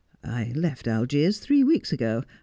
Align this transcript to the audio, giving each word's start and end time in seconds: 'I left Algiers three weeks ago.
'I 0.41 0.51
left 0.55 0.87
Algiers 0.87 1.37
three 1.37 1.63
weeks 1.63 1.93
ago. 1.93 2.23